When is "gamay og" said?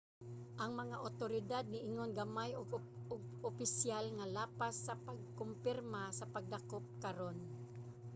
2.19-2.69